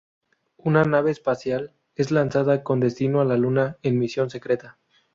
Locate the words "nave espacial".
0.83-1.75